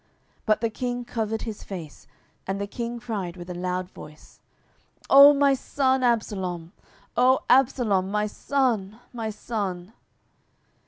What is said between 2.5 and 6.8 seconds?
the king cried with a loud voice, O my son Absalom,